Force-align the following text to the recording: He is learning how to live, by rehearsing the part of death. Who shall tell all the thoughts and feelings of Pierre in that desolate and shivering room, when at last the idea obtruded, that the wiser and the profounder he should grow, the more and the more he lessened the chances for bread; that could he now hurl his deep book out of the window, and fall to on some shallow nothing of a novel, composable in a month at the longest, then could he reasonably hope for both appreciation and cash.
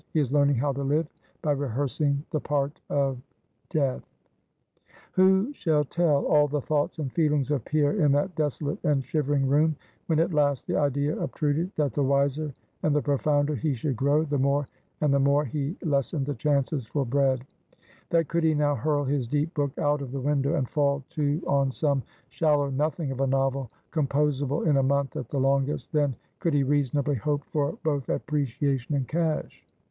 He 0.13 0.19
is 0.19 0.31
learning 0.31 0.55
how 0.55 0.71
to 0.73 0.81
live, 0.81 1.05
by 1.43 1.51
rehearsing 1.51 2.25
the 2.31 2.39
part 2.39 2.81
of 2.89 3.19
death. 3.69 4.01
Who 5.11 5.53
shall 5.53 5.83
tell 5.83 6.25
all 6.25 6.47
the 6.47 6.59
thoughts 6.61 6.97
and 6.97 7.13
feelings 7.13 7.51
of 7.51 7.63
Pierre 7.65 8.01
in 8.03 8.11
that 8.13 8.33
desolate 8.35 8.79
and 8.83 9.05
shivering 9.05 9.45
room, 9.47 9.75
when 10.07 10.19
at 10.19 10.33
last 10.33 10.65
the 10.65 10.75
idea 10.75 11.15
obtruded, 11.15 11.69
that 11.75 11.93
the 11.93 12.01
wiser 12.01 12.51
and 12.81 12.95
the 12.95 13.01
profounder 13.03 13.53
he 13.53 13.75
should 13.75 13.95
grow, 13.95 14.23
the 14.23 14.39
more 14.39 14.67
and 15.01 15.13
the 15.13 15.19
more 15.19 15.45
he 15.45 15.77
lessened 15.83 16.25
the 16.25 16.33
chances 16.33 16.87
for 16.87 17.05
bread; 17.05 17.45
that 18.09 18.27
could 18.27 18.43
he 18.43 18.55
now 18.55 18.73
hurl 18.73 19.03
his 19.03 19.27
deep 19.27 19.53
book 19.53 19.77
out 19.77 20.01
of 20.01 20.11
the 20.11 20.19
window, 20.19 20.55
and 20.55 20.67
fall 20.67 21.03
to 21.11 21.39
on 21.45 21.69
some 21.71 22.01
shallow 22.29 22.71
nothing 22.71 23.11
of 23.11 23.21
a 23.21 23.27
novel, 23.27 23.69
composable 23.91 24.65
in 24.65 24.77
a 24.77 24.81
month 24.81 25.15
at 25.15 25.29
the 25.29 25.39
longest, 25.39 25.91
then 25.91 26.15
could 26.39 26.55
he 26.55 26.63
reasonably 26.63 27.13
hope 27.13 27.43
for 27.45 27.77
both 27.83 28.09
appreciation 28.09 28.95
and 28.95 29.07
cash. 29.07 29.63